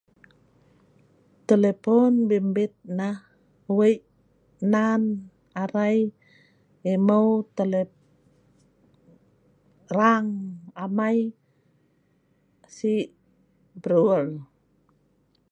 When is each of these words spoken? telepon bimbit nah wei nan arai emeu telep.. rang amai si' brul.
telepon 1.49 2.11
bimbit 2.29 2.73
nah 2.97 3.17
wei 3.77 3.95
nan 4.73 5.01
arai 5.63 5.97
emeu 6.93 7.27
telep.. 7.57 7.89
rang 9.97 10.27
amai 10.83 11.17
si' 12.75 13.11
brul. 13.81 14.25